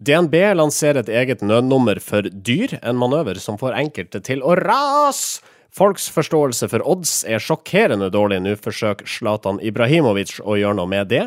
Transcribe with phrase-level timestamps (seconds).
[0.00, 5.42] DNB lanserer et eget nødnummer for dyr, en manøver som får enkelte til å rase.
[5.76, 11.12] Folks forståelse for odds er sjokkerende dårlig nå, forsøker Zlatan Ibrahimovic å gjøre noe med
[11.12, 11.26] det.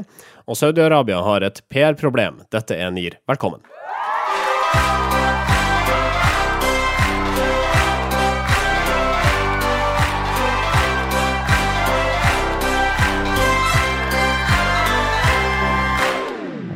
[0.50, 2.42] Og Saudi-Arabia har et PR-problem.
[2.52, 3.22] Dette er NIR.
[3.30, 3.62] Velkommen.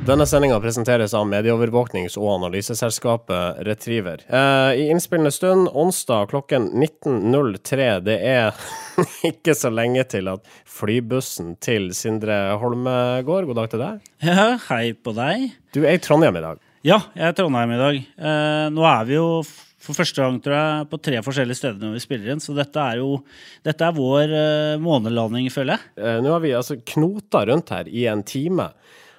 [0.08, 4.22] Denne sendinga presenteres av medieovervåknings- og analyseselskapet Retriever.
[4.30, 7.88] Eh, I innspillende stund, onsdag klokken 19.03.
[8.06, 8.56] Det er
[9.34, 12.94] ikke så lenge til at flybussen til Sindre Holme
[13.28, 13.50] går.
[13.50, 14.06] God dag til deg.
[14.24, 15.50] Ja, hei på deg.
[15.76, 16.62] Du er i Trondheim i dag.
[16.88, 18.00] Ja, jeg er i Trondheim i dag.
[18.00, 21.98] Eh, nå er vi jo for første gang tror jeg, på tre forskjellige steder når
[21.98, 23.20] vi spiller inn, så dette er jo
[23.68, 25.92] dette er vår uh, månelanding, føler jeg.
[26.00, 28.72] Uh, nå har vi altså knota rundt her i en time.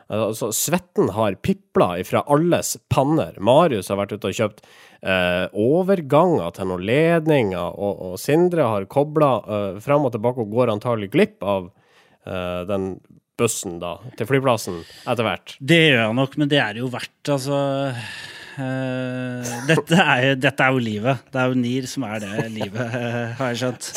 [0.08, 3.34] Altså, svetten har pipla ifra alles panner.
[3.44, 4.62] Marius har vært ute og kjøpt
[5.04, 10.56] eh, overganger til noen ledninger, og, og Sindre har kobla eh, fram og tilbake og
[10.56, 11.68] går antagelig glipp av
[12.24, 12.94] eh, den
[13.38, 15.54] bussen da, til flyplassen etter hvert.
[15.60, 17.62] Det gjør jeg nok, men det er jo verdt, altså.
[18.58, 21.20] Uh, dette, er, dette, er, jo livet.
[21.30, 23.90] Det er jo NIR som er det livet, uh, har jeg skjønt.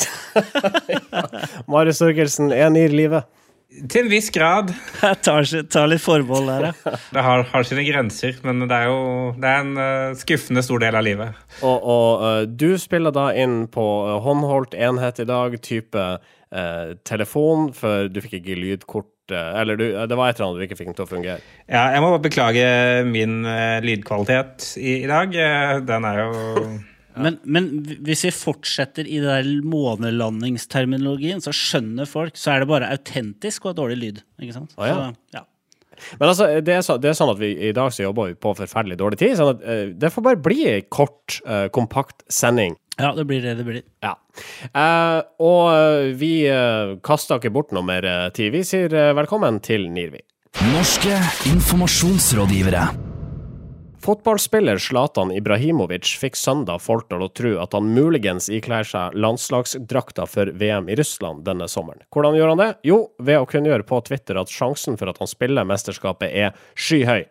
[1.72, 3.26] Marius Sørgelsen, er NIR livet?
[3.72, 4.72] Til en viss grad.
[5.02, 6.96] Jeg tar, tar litt forbehold der, ja.
[7.14, 9.00] Det har, har, sine grenser, men det er jo
[9.40, 11.40] det er en uh, skuffende stor del av livet.
[11.62, 16.12] Og, og uh, du spiller da inn på uh, håndholdt enhet i dag, type
[17.08, 20.76] telefon, for du fikk ikke lydkort eller du, det var et eller annet du ikke
[20.76, 21.38] fikk den til å fungere?
[21.64, 22.66] Ja, jeg må bare beklage
[23.08, 23.38] min
[23.80, 25.32] lydkvalitet i, i dag.
[25.88, 26.34] Den er jo
[27.16, 27.68] men, men,
[28.04, 33.76] hvis vi fortsetter i der månelandingsterminologien, så skjønner folk Så er det bare autentisk og
[33.80, 34.20] dårlig lyd.
[34.40, 34.76] Ikke sant?
[34.78, 34.94] Ah, ja.
[34.96, 35.46] Så, ja.
[36.18, 38.38] Men altså, det er, så, det er, sånn at vi i dag så jobber vi
[38.40, 39.36] på forferdelig dårlig tid.
[39.38, 42.76] sånn at uh, Det får bare bli ei kort, uh, kompakt sending.
[42.98, 43.84] Ja, det blir det det blir.
[44.04, 44.16] Ja.
[44.72, 48.52] Uh, og vi uh, kaster ikke bort noe mer tid.
[48.56, 50.24] Vi sier velkommen til Nirvi.
[50.72, 51.16] Norske
[51.52, 53.11] informasjonsrådgivere.
[54.02, 60.24] Fotballspiller Zlatan Ibrahimovic fikk søndag folk til å tro at han muligens ikler seg landslagsdrakta
[60.26, 62.02] for VM i Russland denne sommeren.
[62.10, 62.70] Hvordan gjør han det?
[62.88, 67.28] Jo, ved å kunngjøre på Twitter at sjansen for at han spiller mesterskapet er skyhøy.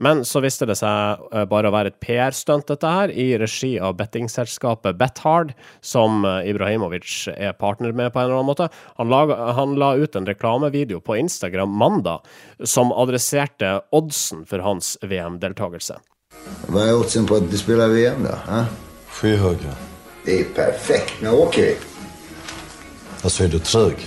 [0.00, 3.74] Men så viste det seg eh, bare å være et PR-stunt, dette her, i regi
[3.76, 5.52] av bettingselskapet Bethard,
[5.84, 8.70] som eh, Ibrahimovic er partner med på en eller annen måte.
[8.96, 12.24] Han, la, han la ut en reklamevideo på Instagram mandag
[12.64, 16.00] som adresserte oddsen for hans VM-deltakelse.
[16.72, 18.40] Hva er oddsen på at du spiller VM, da?
[18.56, 18.74] Eh?
[19.20, 19.76] Skyhöga.
[20.24, 21.20] Det er perfekt.
[21.20, 21.78] Nå åker vi?
[23.28, 24.00] er du trög?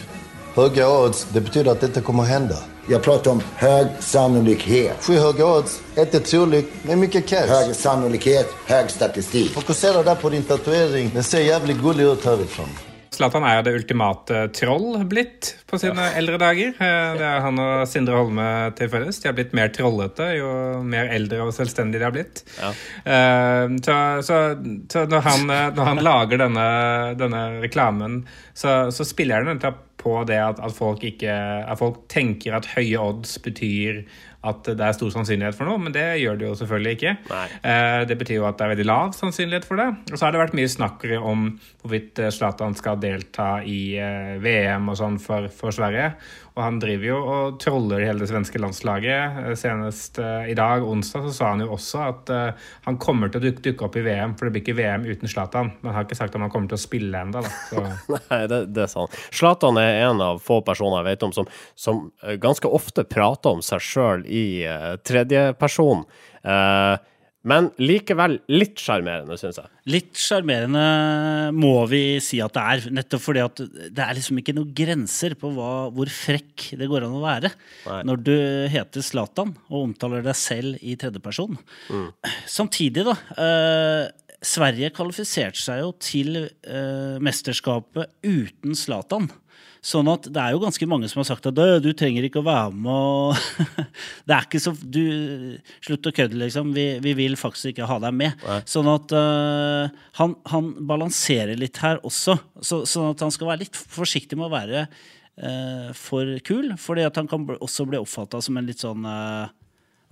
[0.56, 2.58] Høye odds, det betyr at dette kommer å hända.
[2.90, 4.98] Jag pratar om hög sannolikhet.
[5.04, 7.48] Skyhöga odds, inte troligt, men mycket cash.
[7.48, 9.52] Hög sannolikhet, hög statistik.
[9.52, 11.12] Fokusera där på din tatuering.
[11.14, 12.70] Den ser jävligt gullig ut härifrån.
[13.14, 16.18] Zlatan er jo det ultimate troll blitt på sine ja.
[16.18, 16.74] eldre dager.
[16.74, 19.22] Eh, det er han og Sindre Holme til felles.
[19.22, 20.50] De har blitt mer trollete jo
[20.84, 22.44] mer eldre og selvstendige de har blitt.
[22.58, 22.74] Ja.
[23.06, 24.42] Uh, så, så,
[24.92, 26.68] så når, han, når, han, lager denne,
[27.22, 28.24] denne reklamen,
[28.58, 29.62] så, så spiller han
[30.04, 34.04] på det at, at, folk ikke, at folk tenker at høye odds betyr
[34.44, 37.16] at det er stor sannsynlighet for noe, men det gjør det jo selvfølgelig ikke.
[37.32, 37.46] Nei.
[38.10, 39.90] det betyr jo at det er veldig lav sannsynlighet for det.
[40.12, 41.46] Og så har det vært mye snakk om
[41.84, 46.14] hvorvidt eh, Zlatan skal delta i eh, VM og sånn for, for, Sverige.
[46.54, 49.40] Og han driver jo og troller hele det svenske landslaget.
[49.42, 53.32] Eh, senest eh, i dag, onsdag, så sa han jo også at eh, han kommer
[53.34, 55.74] til å dukke, dukke, opp i VM, for det blir ikke VM uten Zlatan.
[55.82, 57.84] Men han har ikke sagt om han kommer til å spille ennå, da.
[58.30, 59.18] Nei, det, det er sant.
[59.34, 62.06] Zlatan er en av få personer jeg vet om som, som
[62.44, 66.06] ganske ofte prater om seg sjøl i uh, tredjeperson.
[66.44, 66.98] Uh,
[67.44, 69.72] men likevel litt sjarmerende, syns jeg.
[69.92, 70.84] Litt sjarmerende
[71.56, 72.86] må vi si at det er.
[72.96, 73.60] Nettopp fordi at
[73.92, 77.52] det er liksom ikke noen grenser på hva, hvor frekk det går an å være
[77.84, 78.00] Nei.
[78.08, 78.36] når du
[78.72, 81.60] heter Zlatan og omtaler deg selv i tredjeperson.
[81.92, 82.08] Mm.
[82.48, 83.18] Samtidig, da.
[83.36, 89.28] Eh, Sverige kvalifiserte seg jo til eh, mesterskapet uten Zlatan.
[89.84, 92.46] Sånn at det er jo ganske mange som har sagt at du trenger ikke å
[92.48, 93.74] være med og
[94.28, 95.02] Det er ikke så du,
[95.84, 96.72] Slutt å kødde, liksom.
[96.76, 98.38] Vi, vi, vil faktisk ikke ha deg med.
[98.48, 98.62] Nei.
[98.70, 102.38] Sånn at uh, han, han, balanserer litt her også.
[102.64, 106.72] Så, sånn at han skal være litt forsiktig med å være uh, for kul.
[106.80, 109.52] Fordi at han kan også bli oppfatta som en litt sånn uh,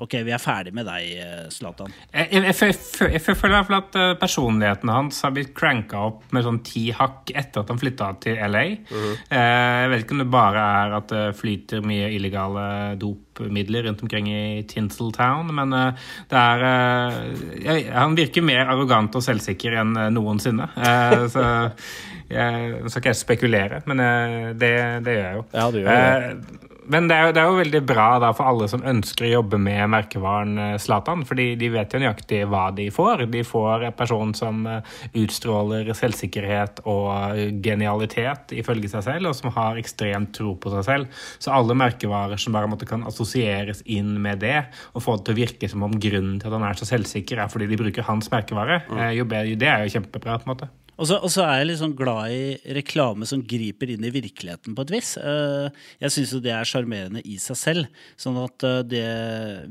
[0.02, 1.92] Ok, vi er ferdig med deg, eh, Zlatan.
[2.10, 5.52] Jeg, jeg, jeg, jeg, jeg føler i hvert fall at eh, personligheten hans har blitt
[5.58, 8.64] cranka opp med sånn ti hakk etter at han flytta til LA.
[8.90, 12.64] Eh, Jeg vet ikke om det bare er at det flyter mye illegale
[13.02, 16.66] dopmidler rundt omkring i Tinseltown, men det er
[17.62, 20.66] jeg, Han virker mer arrogant og selvsikker enn noensinne.
[20.82, 21.46] Eh, Så
[22.32, 24.02] jeg skal ikke jeg spekulere, men
[24.58, 24.74] det,
[25.06, 25.46] det gjør jeg jo.
[25.54, 25.90] Ja, du gjør
[26.26, 26.60] det.
[26.90, 29.32] Men det er, jo, det er jo veldig bra da, for alle som ønsker å
[29.36, 33.26] jobbe med merkevaren eh, Zlatan, fordi de vet jo nøyaktig hva de får.
[33.32, 39.38] De får en person som eh, utstråler selvsikkerhet og eh, genialitet ifølge seg selv, og
[39.38, 41.24] som har ekstremt tro på seg selv.
[41.42, 44.64] Så alle merkevarer som bare måtte, kan assosieres inn med det,
[44.96, 47.44] og få det til å virke som om grunnen til at han er så selvsikker,
[47.44, 49.04] er fordi de bruker hans merkevare, mm.
[49.20, 50.42] jo bedre, det er jo kjempebra.
[50.42, 50.72] på en måte.
[51.02, 54.12] Og så, og så er jeg litt sånn glad i reklame som griper inn i
[54.14, 55.16] virkeligheten på et vis.
[55.18, 55.72] Eh,
[56.04, 58.04] Jeg syns jo det er sjarmerende i seg selv.
[58.22, 59.08] Sånn at eh, det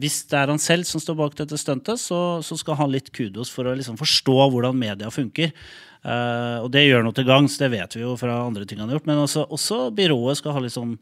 [0.02, 3.12] Hvis det er han selv som står bak dette stuntet, så, så skal han litt
[3.14, 5.54] kudos for å liksom forstå hvordan media funker.
[6.02, 8.90] Eh, og det gjør noe til gangs, det vet vi jo fra andre ting han
[8.90, 9.10] har gjort.
[9.12, 10.96] Men også, også byrået skal ha litt sånn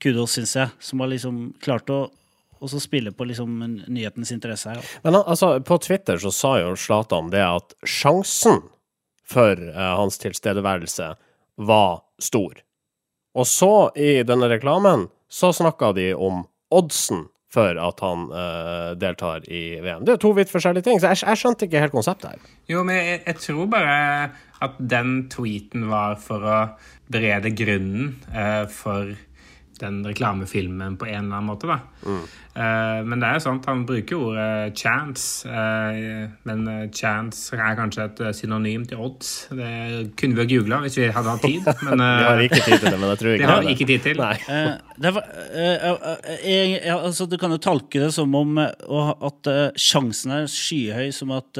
[0.00, 2.06] kudos, syns jeg, som har liksom klart å
[2.64, 3.58] også spille på liksom
[3.92, 4.92] nyhetens interesse her.
[5.04, 8.62] Men altså, på Twitter så sa jo Zlatan det at sjansen
[9.28, 11.12] for uh, hans tilstedeværelse
[11.56, 12.60] var stor.
[13.34, 16.44] Og så, i denne reklamen, så snakka de om
[16.74, 20.04] oddsen for at han uh, deltar i VM.
[20.06, 22.48] Det er to vidt forskjellige ting, så jeg, jeg skjønte ikke helt konseptet her.
[22.70, 23.98] Jo, men jeg, jeg tror bare
[24.64, 26.58] at den tweeten var for å
[27.12, 29.14] berede grunnen uh, for
[29.80, 31.78] den reklamefilmen på en eller annen måte, da.
[32.54, 35.48] Eh, men det er jo sant, han bruker ordet chance.
[35.48, 39.32] eh, men eh, chance er kanskje et synonym til odds.
[39.50, 39.70] Det
[40.20, 42.90] kunne vi ha googla hvis vi hadde hatt tid, men Vi har ikke tid til
[42.90, 44.22] det, men jeg tror ikke det har vi ikke tid til.
[44.22, 44.36] Nei.
[44.48, 45.30] Eh, det var,
[46.44, 49.50] jeg, altså, du kan jo tolke det som om at
[49.80, 51.58] sjansen er skyhøy, som at,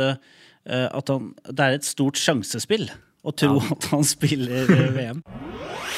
[0.66, 2.86] at han, det er et stort sjansespill
[3.24, 5.22] å tro at han spiller VM.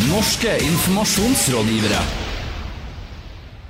[0.00, 2.00] Norske informasjonsrådgivere.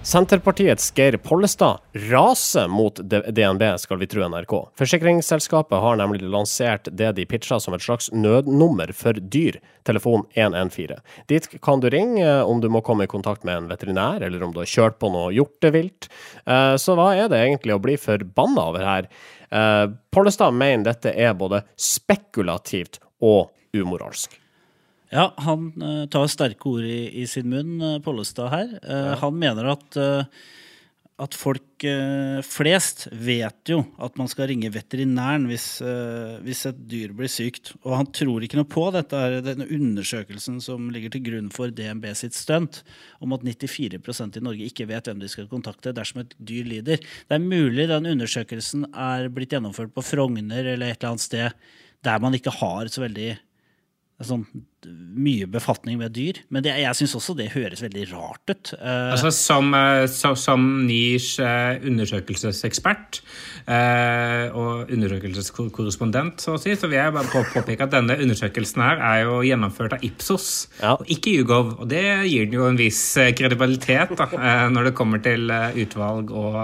[0.02, 4.54] Senterpartiets Geir Pollestad raser mot DNB, skal vi tro NRK.
[4.78, 10.98] Forsikringsselskapet har nemlig lansert det de pitcha som et slags nødnummer for dyr, telefon 114.
[11.30, 14.42] Dit kan du ringe eh, om du må komme i kontakt med en veterinær, eller
[14.42, 16.10] om du har kjørt på noe hjortevilt.
[16.42, 19.06] Eh, Så hva er det egentlig å bli forbanna over her?
[19.46, 24.40] Eh, Pollestad mener dette er både spekulativt og umoralsk.
[25.14, 28.76] Ja, han uh, tar sterke ord i, i sin munn, uh, Pollestad her.
[28.82, 29.98] Eh, Han mener at,
[31.16, 31.84] at folk
[32.46, 35.66] flest vet jo at man skal ringe veterinæren hvis,
[36.44, 37.74] hvis et dyr blir sykt.
[37.84, 42.08] Og han tror ikke noe på dette, denne undersøkelsen som ligger til grunn for DNB
[42.16, 42.82] sitt stunt,
[43.20, 47.04] om at 94% i Norge ikke vet hvem de skal kontakte dersom et dyr lider.
[47.04, 51.66] Det er mulig den undersøkelsen er blitt gjennomført på Frogner eller et eller annet sted
[52.06, 53.34] der man ikke har så veldig
[54.24, 54.46] sånn
[55.16, 56.38] mye befatning med dyr.
[56.52, 58.70] Men det, jeg syns også det høres veldig rart ut.
[58.78, 63.20] Uh, Altså Som, eh, så, som NIRs eh, undersøkelsesekspert
[63.66, 68.84] uh, og undersøkelseskorrespondent, så å si, så vil jeg bare på, påpeke at denne undersøkelsen
[68.84, 70.94] her er jo gjennomført av Ipsos, Ja.
[70.96, 71.74] og ikke Hugov.
[71.82, 73.02] Og det gir den jo en viss
[73.36, 76.62] kredibilitet da, uh, når det kommer til utvalg og,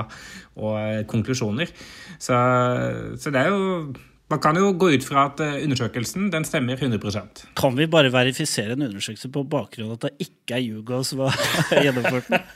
[0.57, 1.69] og konklusjoner.
[2.23, 2.39] Så,
[3.19, 3.93] så det er jo
[4.33, 8.09] Man kan jo gå ut fra at eh, undersøkelsen den stemmer 100% kan vi bare
[8.13, 11.37] verifisere en undersøkelse på bakgrunn av at det ikke er Hugo som har
[11.85, 12.47] gjennomført den?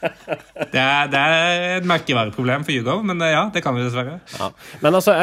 [0.72, 4.18] Det er, det er et merkevareproblem for Hugo, men eh, ja, det kan vi dessverre.
[4.38, 4.48] Ja.
[4.80, 5.14] Men altså,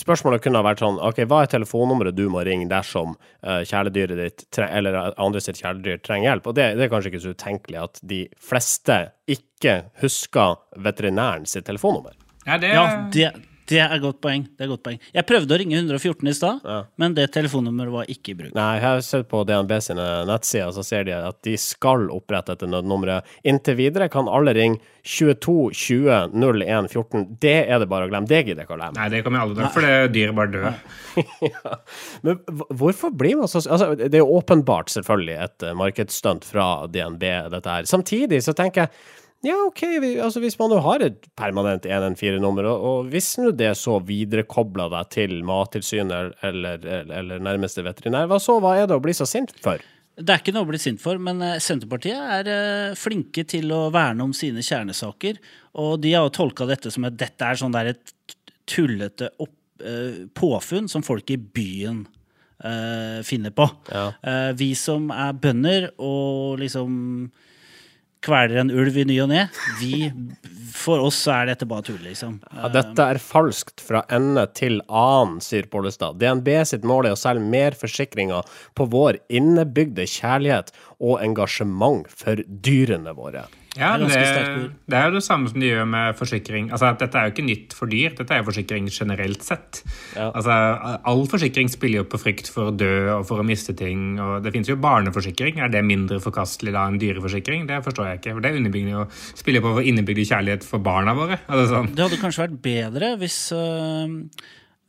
[0.00, 4.22] spørsmålet kunne ha vært sånn Ok, hva er telefonnummeret du må ringe dersom eh, kjæledyret
[4.22, 6.48] ditt eller andre sitt kjæledyr trenger hjelp?
[6.48, 11.68] Og det, det er kanskje ikke så utenkelig at de fleste ikke husker veterinæren sitt
[11.68, 12.16] telefonnummer.
[12.46, 13.32] Ja, det, Ja, det,
[13.72, 14.46] det er godt poeng.
[14.56, 15.00] Det er godt poeng.
[15.14, 18.54] Jeg prøvde å ringe 114 i stad, men det telefonnummeret var ikke i bruk.
[18.56, 22.54] Nei, jeg har sett på DNB sine nettsider, så ser de at de skal opprette
[22.54, 23.28] dette nødnummeret.
[23.48, 27.24] Inntil videre kan alle ringe 22 20 01 14.
[27.42, 28.28] Det er det bare å glemme.
[28.30, 28.98] Det gidder jeg ikke å glemme.
[29.00, 30.68] Nei, det kan vi aldri glemme, for det dyret bare dør.
[31.52, 31.74] ja.
[32.26, 32.38] Men
[32.82, 37.24] hvorfor blir man så Altså, det er åpenbart selvfølgelig et eh, markedsstunt fra DNB,
[37.54, 37.86] dette her.
[37.88, 42.68] Samtidig så tenker jeg ja, OK, vi, altså hvis man nå har et permanent 114-nummer,
[42.70, 48.30] og, og hvis nå det så viderekobler deg til Mattilsynet eller, eller, eller nærmeste veterinær,
[48.30, 48.60] hva så?
[48.62, 49.82] Hva er det å bli så sint for?
[50.12, 53.70] Det er ikke noe å bli sint for, men eh, Senterpartiet er eh, flinke til
[53.72, 55.38] å verne om sine kjernesaker.
[55.80, 58.36] Og de har jo tolka dette som at dette er sånn der et
[58.68, 62.04] tullete opp, eh, påfunn som folk i byen
[63.26, 63.64] finner på.
[63.90, 64.04] Ja.
[64.54, 66.92] Vi som er bønder og liksom
[68.24, 69.46] kveler en ulv i ny og ne,
[70.72, 72.38] For oss er dette bare tull, liksom.
[72.56, 76.16] Ja, dette er falskt fra ende til annen, sier Pollestad.
[76.22, 78.48] DNB sitt mål er å selge mer forsikringer
[78.78, 83.44] på vår innebygde kjærlighet og engasjement for dyrene våre.
[83.78, 86.68] Ja, Det er det, er jo det samme som de gjør med forsikring.
[86.74, 89.80] Altså, Dette er jo ikke nytt for dyr, dette er jo forsikring generelt sett.
[90.12, 90.28] Ja.
[90.28, 90.56] Altså,
[91.08, 94.20] All forsikring spiller jo på frykt for å dø og for å miste ting.
[94.20, 95.62] og Det finnes jo barneforsikring.
[95.64, 97.64] Er det mindre forkastelig da enn dyreforsikring?
[97.70, 98.34] Det forstår jeg ikke.
[98.36, 99.06] for Det underbygger jo,
[99.40, 101.40] spiller på vår innebygde kjærlighet for barna våre.
[101.48, 101.94] Altså, sånn.
[101.96, 104.20] Det hadde kanskje vært bedre hvis, øh,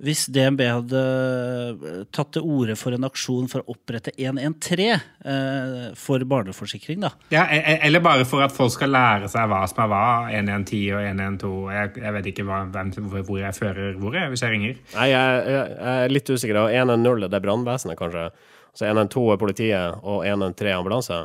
[0.04, 4.84] hvis DNB hadde øh, tatt til orde for en aksjon for å opprette 113
[5.26, 7.14] øh, for barneforsikring, da.
[7.32, 10.04] Ja, e- e- Eller bare for at folk skal lære seg hva som er hva.
[10.34, 11.54] 110 og 112.
[11.78, 12.92] Jeg, jeg vet ikke hva, hvem,
[13.24, 14.76] hvor- jeg fører hvor jeg, hvis jeg ringer.
[14.98, 16.62] Nei, jeg, jeg, jeg er litt usikker.
[16.66, 18.28] Og 110 er det brannvesenet, kanskje.
[18.74, 21.24] Så 112 er politiet, og 113 ambulanse.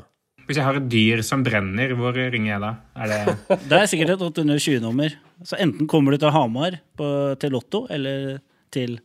[0.49, 2.70] Hvis jeg har et dyr som brenner, hvor ringer jeg da?
[2.97, 5.16] Er det Det er sikkert et 820-nummer.
[5.44, 7.08] Så enten kommer du til Hamar på,
[7.40, 8.38] til Lotto, eller
[8.75, 8.98] til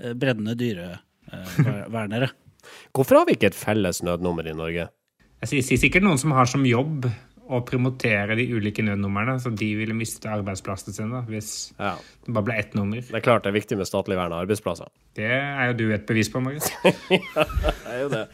[0.00, 2.30] breddende brennende dyrevernere.
[2.96, 4.86] Hvorfor har vi ikke et felles nødnummer i Norge?
[5.40, 7.08] Jeg sier, sikkert noen som har som jobb
[7.50, 11.96] å promotere de ulike nødnumrene, så de ville miste arbeidsplassene sine da, hvis Ja.
[12.24, 13.00] det bare ble ett nummer.
[13.00, 14.86] Det er klart det er viktig med statlig vern av arbeidsplasser.
[15.14, 16.70] Det er jo du et bevis på, Marius.
[16.84, 18.26] ja, Det er jo det.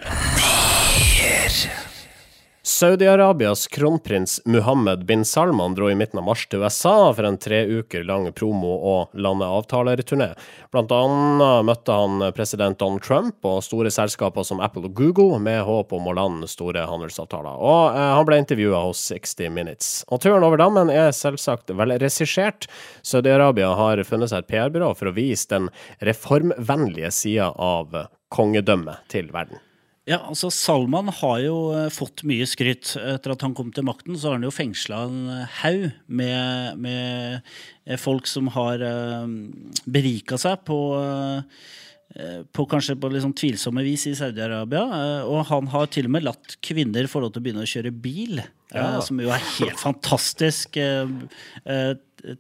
[2.67, 7.61] Saudi-Arabias kronprins Muhammed bin Salman dro i midten av mars til USA for en tre
[7.63, 10.33] uker lang promo- og landeavtalerturné.
[10.75, 15.63] Blant annet møtte han president Donald Trump og store selskaper som Apple og Google med
[15.69, 17.55] håp om å lande store handelsavtaler.
[17.55, 19.93] Og eh, han ble intervjua hos 60 Minutes.
[20.11, 22.67] Og turen over dammen er selvsagt velregissert.
[23.07, 25.71] Saudi-Arabia har funnet seg et PR-byrå for å vise den
[26.03, 27.95] reformvennlige sida av
[28.35, 29.63] kongedømmet til verden.
[30.07, 32.93] Ja, altså Salman har jo eh, fått mye skryt.
[32.95, 36.79] Etter at han kom til makten, så har han jo fengsla en eh, haug med,
[36.79, 38.85] med eh, folk som har
[39.85, 40.79] berika seg på
[42.57, 44.85] på kanskje på litt sånn tvilsomme vis i Saudi-Arabia.
[45.29, 47.91] Og han har til og med latt kvinner få lov til å begynne å kjøre
[47.93, 48.39] bil.
[48.71, 48.87] Ja.
[49.05, 50.79] Som jo er helt fantastisk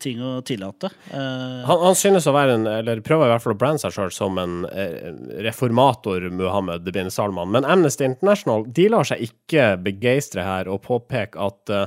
[0.02, 0.90] ting å tillate.
[1.10, 3.94] Eh, Han, han synes å være en, eller prøver i hvert fall å brande seg
[3.94, 5.12] sjøl som en eh,
[5.46, 7.52] reformator, Muhammed bin Salman.
[7.54, 11.86] Men Amnesty International de lar seg ikke begeistre her og påpeke at eh,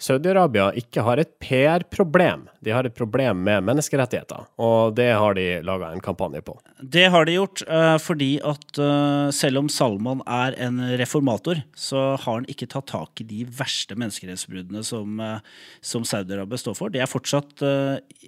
[0.00, 2.46] Saudi-Arabia ikke har et PR-problem.
[2.64, 6.56] De har et problem med menneskerettigheter, og det har de laga en kampanje på.
[6.80, 12.16] Det har de gjort, eh, fordi at eh, selv om Salman er en reformator, så
[12.20, 15.38] har han ikke tatt tak i de verste menneskerettsbruddene som, eh,
[15.80, 16.92] som Saudi-Arabia står for.
[16.92, 17.64] De er fortsatt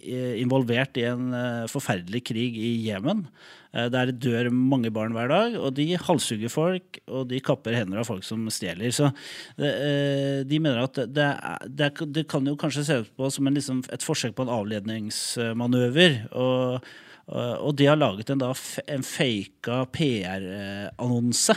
[0.02, 1.32] involvert i en
[1.70, 3.24] forferdelig krig i Jemen.
[3.72, 8.08] Der dør mange barn hver dag, og de halshugger folk, og de kapper hender av
[8.08, 8.92] folk som stjeler.
[8.92, 9.08] Så
[9.56, 13.56] de mener at det, er, det, det kan jo kanskje se ut på som en,
[13.56, 16.28] liksom, et forsøk på en avledningsmanøver.
[16.32, 16.92] og
[17.32, 18.48] og de har laget en, da,
[18.90, 21.54] en faka PR-annonse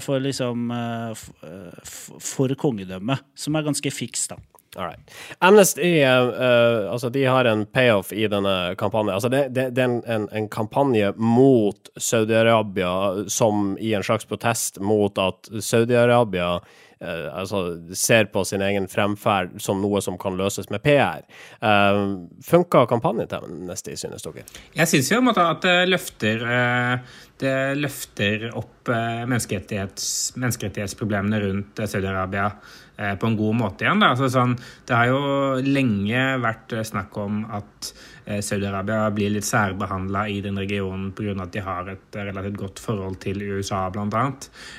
[0.00, 4.38] for liksom eh, eh, for kongedømmet, som er ganske fiks, da.
[4.76, 5.10] All right.
[5.38, 9.14] Amnesty uh, eh, altså de har en payoff i denne kampanjen.
[9.14, 14.80] Altså det, det, det er en, en kampanje mot Saudi-Arabia som i en slags protest
[14.80, 16.58] mot at Saudi-Arabia
[17.00, 17.62] eh, altså
[17.96, 21.26] ser på sin egen fremferd som noe som kan løses med PR.
[21.60, 24.46] Uh, Funka kampanjen til Amnesty, synes dere?
[24.76, 30.08] Jeg synes jo at det løfter, eh, det løfter opp eh, menneskerettighets,
[30.40, 32.50] menneskerettighetsproblemene rundt eh, Saudi-Arabia
[32.96, 34.04] eh, på en god måte igjen.
[34.06, 34.56] Altså, sånn,
[34.88, 35.22] det har jo
[35.66, 41.34] lenge vært eh, snakk om at eh, Saudi-Arabia blir litt særbehandla i den regionen pga.
[41.42, 44.24] at de har et eh, relativt godt forhold til USA, bl.a.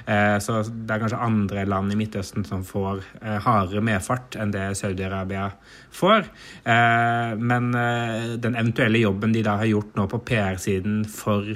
[0.06, 4.52] Eh, så det er kanskje andre land i Midtøsten som får eh, hardere medfart enn
[4.52, 5.50] det Saudi-Arabia
[5.96, 6.28] får.
[6.64, 11.48] Eh, men eh, den eventuelle jobben de da har gjort nå på PR-siden for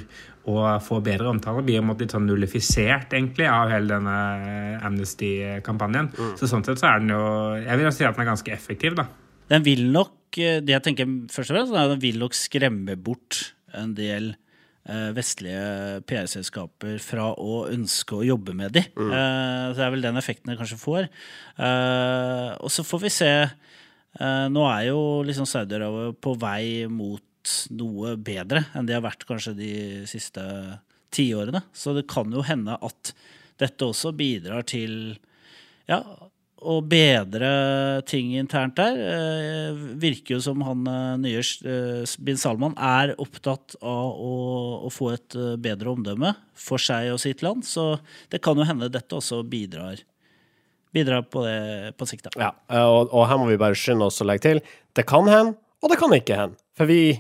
[0.50, 6.10] å få bedre omtale, blir litt sånn nullifisert egentlig av hele denne eh, Amnesty-kampanjen.
[6.40, 7.22] Så sånn sett så er den jo
[7.62, 9.06] Jeg vil jo si at den er ganske effektiv, da.
[9.52, 12.38] Den vil nok eh, Det jeg tenker først og fremst, er at den vil nok
[12.38, 14.34] skremme bort en del
[14.90, 18.86] eh, vestlige PR-selskaper fra å ønske å jobbe med de.
[18.86, 21.10] Eh, så det er vel den effekten det kanskje får.
[21.58, 23.34] Eh, og så får vi se.
[24.20, 27.28] Eh, nå er jo liksom Saudi-Arabia på vei mot
[27.74, 29.74] noe bedre enn de har vært kanskje de
[30.10, 30.44] siste
[31.14, 31.64] tiårene.
[31.74, 33.14] Så det kan jo hende at
[33.62, 35.18] dette også bidrar til
[35.90, 36.02] ja,
[36.62, 37.50] å bedre
[38.10, 38.98] ting internt der.
[38.98, 44.36] Eh, virker jo som han eh, nye eh, bin Salman er opptatt av å,
[44.86, 47.66] å få et bedre omdømme for seg og sitt land.
[47.66, 47.96] Så
[48.32, 50.02] det kan jo hende dette også bidrar
[50.92, 52.34] bidrar på det på sikt.
[52.36, 52.52] Ja,
[52.84, 54.60] og, og her må vi bare skynde oss å legge til.
[54.92, 56.60] Det kan hende, og det kan ikke hende.
[56.76, 57.16] For vi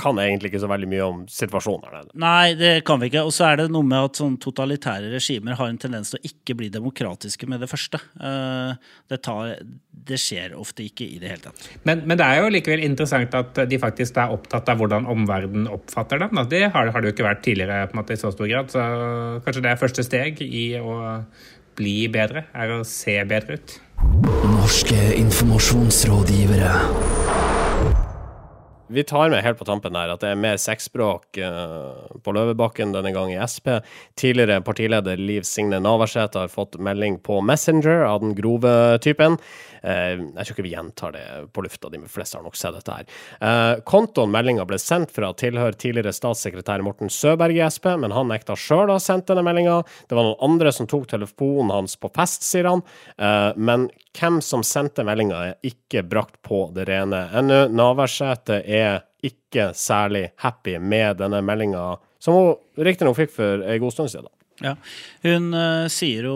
[0.00, 2.16] kan egentlig ikke så veldig mye om situasjonen her nede.
[2.24, 3.26] Nei, det kan vi ikke.
[3.28, 6.30] Og så er det noe med at sånn totalitære regimer har en tendens til å
[6.30, 8.00] ikke bli demokratiske med det første.
[8.20, 8.72] Eh,
[9.10, 9.56] Det, tar,
[10.10, 11.64] det skjer ofte ikke i det hele tatt.
[11.84, 15.66] Men, men det er jo likevel interessant at de faktisk er opptatt av hvordan omverdenen
[15.70, 16.38] oppfatter dem.
[16.50, 18.70] Det har, har det jo ikke vært tidligere på en måte, i så stor grad.
[18.72, 18.84] Så
[19.44, 20.96] kanskje det er første steg i å
[21.80, 23.76] bli bedre, er å se bedre ut.
[24.50, 26.72] Norske informasjonsrådgivere.
[28.92, 32.90] Vi tar med helt på tampen her at det er mer sexspråk eh, på Løvebakken
[32.90, 33.76] denne gang i Sp.
[34.18, 38.72] Tidligere partileder Liv Signe Navarsete har fått melding på Messenger av den grove
[39.04, 39.38] typen.
[39.86, 41.22] Eh, jeg tror ikke vi gjentar det
[41.54, 43.06] på lufta, de fleste har nok sett dette her.
[43.38, 48.32] Eh, kontoen meldinga ble sendt fra tilhører tidligere statssekretær Morten Søberg i Sp, men han
[48.34, 49.84] nekta sjøl å ha sendt denne meldinga.
[50.10, 52.82] Det var noen andre som tok telefonen hans på fest, sier han.
[53.54, 53.86] Men
[54.18, 57.60] hvem som sendte meldinga, er ikke brakt på det rene ennå.
[57.70, 58.79] Navarsete er
[59.30, 61.84] ikke særlig happy med denne meldinga,
[62.22, 64.30] som hun riktignok fikk for en god stund siden.
[64.60, 64.74] Ja.
[65.24, 66.34] Hun, eh, sier jo,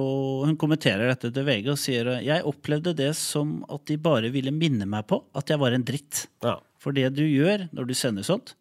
[0.48, 4.52] hun kommenterer dette til VG og sier jeg opplevde det som at de bare ville
[4.54, 6.26] minne meg på at jeg var en dritt.
[6.44, 6.54] Ja.
[6.80, 8.54] For det du gjør når du sender sånt,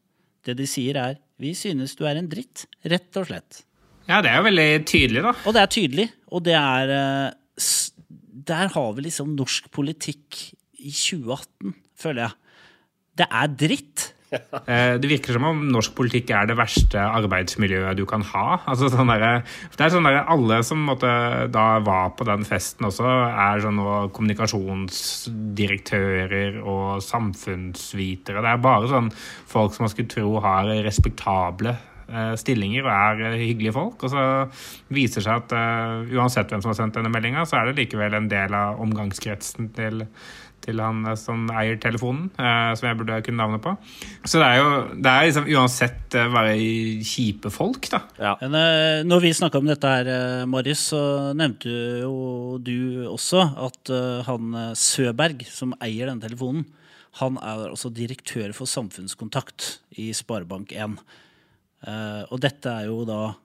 [0.43, 3.63] det de sier er vi synes du er en dritt, rett og slett.
[4.07, 5.31] Ja, det er jo veldig tydelig, da.
[5.47, 7.91] Og det er tydelig, og det er eh, s-
[8.43, 10.41] Der har vi liksom norsk politikk
[10.83, 12.33] i 2018, føler jeg.
[13.17, 14.09] Det er dritt.
[14.33, 18.55] Eh, Det virker som om norsk politikk er det verste arbeidsmiljøet du kan ha.
[18.65, 19.43] Altså, sånn der,
[19.77, 21.05] det er sånn der, Alle som måtte,
[21.53, 23.77] da var på den festen også, er sånn
[24.15, 28.41] kommunikasjonsdirektører og samfunnsvitere.
[28.41, 31.71] Det er bare sånn folk som man skulle tro har respektable
[32.09, 33.97] eh, stillinger og er eh, hyggelige folk.
[34.03, 34.23] Og så
[34.93, 37.79] viser det seg at eh, uansett hvem som har sendt denne meldinga, så er det
[37.83, 39.95] likevel en del av omgangskretsen til
[40.63, 43.75] til han eh, som eier telefonen, eh, som jeg burde kunne navnet på.
[44.25, 46.55] Så det er jo det er liksom uansett eh, bare
[47.05, 48.03] kjipe folk, da.
[48.21, 48.35] Ja.
[48.41, 51.03] Men, eh, når vi snakka om dette her, eh, Marius, så
[51.37, 52.15] nevnte jo
[52.63, 56.65] du også at eh, han eh, Søberg, som eier denne telefonen,
[57.19, 60.97] han er også direktør for samfunnskontakt i Sparebank1.
[61.83, 63.35] Eh, og dette er jo da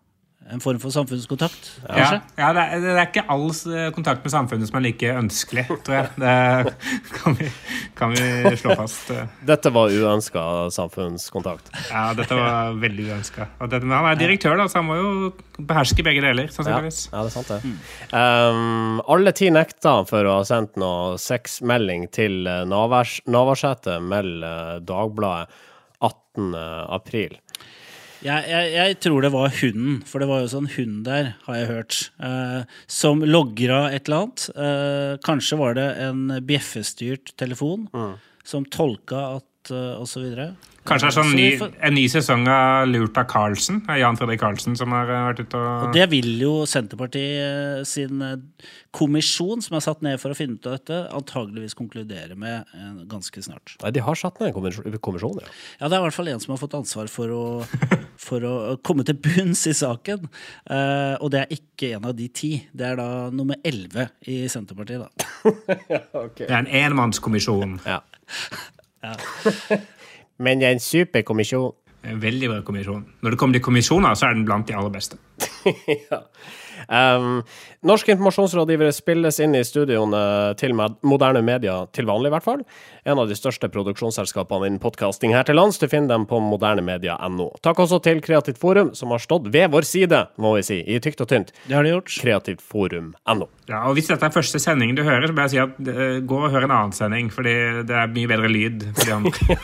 [0.49, 2.19] en form for samfunnskontakt, Ja, kanskje?
[2.41, 5.65] ja det, er, det er ikke all eh, kontakt med samfunnet som er like ønskelig,
[5.85, 6.09] tror jeg.
[6.17, 7.49] Det kan vi,
[7.99, 9.11] kan vi slå fast.
[9.13, 9.27] eh.
[9.51, 11.69] Dette var uønska samfunnskontakt.
[11.91, 13.49] Ja, dette var veldig uønska.
[13.61, 15.13] Men han er direktør, da, så han må jo
[15.59, 17.03] beherske begge deler, sannsynligvis.
[17.13, 17.77] ja, det er sant, det.
[18.17, 24.81] Um, alle ti nekta for å ha sendt noe sexmelding til eh, Navars, Navarsete, melder
[24.89, 25.51] Dagbladet
[26.01, 26.55] 18.
[26.95, 27.33] april.
[28.25, 31.59] Jeg, jeg, jeg tror det var hunden, for det var jo sånn hund der, har
[31.59, 34.47] jeg hørt, eh, som logra et eller annet.
[34.55, 37.87] Eh, kanskje var det en bjeffestyrt telefon
[38.49, 40.53] som tolka at eh, videre.
[40.89, 43.83] Kanskje det er sånn ny, en ny sesong av Lurt av Carlsen.
[43.93, 47.43] Er Jan Fredrik Carlsen som har eh, vært ute og Og det vil jo Senterpartiet
[47.43, 48.39] eh, sin eh,
[48.97, 53.03] kommisjon, som er satt ned for å finne ut av dette, antageligvis konkludere med eh,
[53.11, 53.75] ganske snart.
[53.83, 55.53] Nei, de har satt ned en kommisjon, ja.
[55.83, 57.45] Ja, det er i hvert fall en som har fått ansvar for å,
[58.29, 58.55] for å
[58.87, 60.31] komme til bunns i saken.
[60.71, 62.55] Eh, og det er ikke en av de ti.
[62.73, 65.13] Det er da nummer elleve i Senterpartiet, da.
[66.39, 67.79] Det er en enmannskommisjon.
[67.85, 68.01] ja.
[70.45, 71.75] Men det er en super kommisjon.
[72.07, 73.03] En veldig bra kommisjon.
[73.23, 75.19] Når det kommer til kommisjoner, så er den blant de aller beste.
[76.11, 76.23] ja.
[76.89, 77.41] Um,
[77.85, 80.21] norske informasjonsrådgivere spilles inn i studioene
[80.61, 82.63] til moderne media, til vanlig i hvert fall.
[83.09, 85.79] En av de største produksjonsselskapene innen podkasting her til lands.
[85.81, 87.47] Du finner dem på modernemedia.no.
[87.65, 90.99] Takk også til Kreativt Forum, som har stått ved vår side, må vi si, i
[91.01, 91.55] tykt og tynt.
[91.65, 92.13] Det har de gjort.
[92.21, 93.47] Kreativtforum.no.
[93.71, 96.19] Ja, og Hvis dette er første sendingen du hører, så bør jeg si at uh,
[96.29, 97.33] gå og hør en annen sending.
[97.33, 97.57] Fordi
[97.89, 98.85] det er mye bedre lyd.
[98.93, 99.59] for de andre.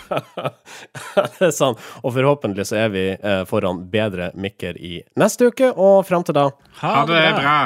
[1.37, 1.85] det er sant.
[2.01, 6.41] Og forhåpentlig så er vi uh, foran bedre mikker i neste uke, og fram til
[6.41, 6.49] da
[6.81, 7.61] Ha det bra.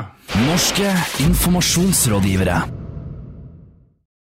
[0.51, 0.91] Norske
[1.29, 2.88] informasjonsrådgivere.